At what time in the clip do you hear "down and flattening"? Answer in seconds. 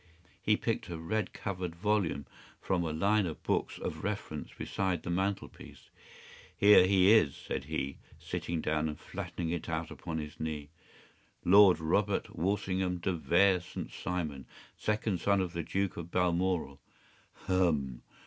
8.61-9.51